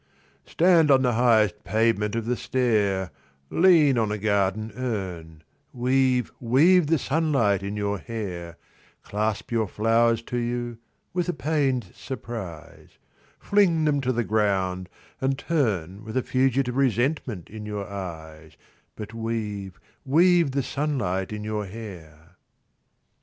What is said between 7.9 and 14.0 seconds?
hair Clasp your flowers to you with a pained surprise Fling